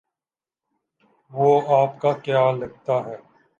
وہ 1.31 1.49
آپ 1.77 1.99
کا 2.01 2.13
کیا 2.23 2.51
لگتا 2.51 2.99
ہے؟ 3.05 3.17